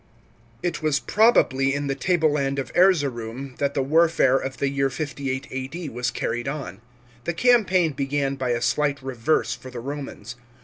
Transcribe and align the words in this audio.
It 0.63 0.81
was 0.81 0.99
probably 0.99 1.75
in 1.75 1.85
the 1.85 1.93
table 1.93 2.31
land 2.31 2.57
of 2.57 2.73
Erzeroum 2.73 3.53
that 3.59 3.75
the 3.75 3.83
warfare 3.83 4.35
of 4.35 4.57
the 4.57 4.67
year 4.67 4.89
58 4.89 5.45
A.D. 5.51 5.89
was 5.89 6.09
carried 6.09 6.47
on. 6.47 6.81
The 7.25 7.33
campaign 7.33 7.91
began 7.91 8.33
by 8.33 8.49
a 8.49 8.63
slight 8.63 8.99
reverse 9.03 9.53
for 9.53 9.69
the 9.69 9.77
Bomans. 9.77 10.33